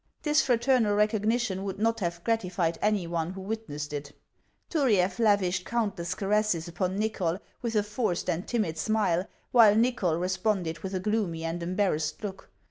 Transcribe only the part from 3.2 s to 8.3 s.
who witnessed it. Turiaf lavished countless caresses upon Xychol with a forced